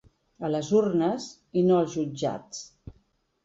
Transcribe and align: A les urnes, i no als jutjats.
A 0.47 0.49
les 0.53 0.71
urnes, 0.79 1.29
i 1.61 1.65
no 1.69 1.77
als 1.83 1.95
jutjats. 2.01 2.67